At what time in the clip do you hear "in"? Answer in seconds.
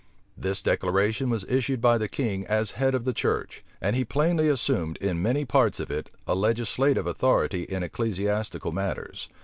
4.97-5.21, 7.65-7.83